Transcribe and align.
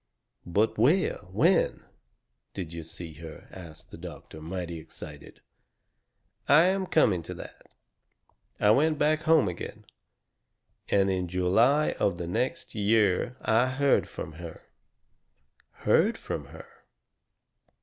"But 0.47 0.79
where 0.79 1.17
when 1.31 1.85
did 2.55 2.73
you 2.73 2.83
see 2.83 3.13
her?" 3.21 3.47
asts 3.51 3.83
the 3.83 3.99
doctor, 3.99 4.41
mighty 4.41 4.79
excited. 4.79 5.41
"I 6.47 6.63
am 6.63 6.87
coming 6.87 7.21
to 7.21 7.35
that. 7.35 7.67
I 8.59 8.71
went 8.71 8.97
back 8.97 9.21
home 9.29 9.47
again. 9.47 9.85
And 10.89 11.11
in 11.11 11.27
July 11.27 11.91
of 11.99 12.17
the 12.17 12.25
next 12.25 12.73
year 12.73 13.37
I 13.41 13.67
heard 13.73 14.07
from 14.09 14.31
her." 14.41 14.63
"Heard 15.81 16.17
from 16.17 16.45
her?" 16.45 16.65